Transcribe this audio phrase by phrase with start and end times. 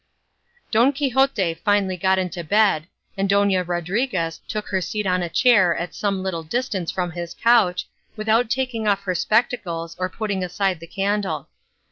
[0.71, 5.77] Don Quixote finally got into bed, and Dona Rodriguez took her seat on a chair
[5.77, 10.79] at some little distance from his couch, without taking off her spectacles or putting aside
[10.79, 11.49] the candle.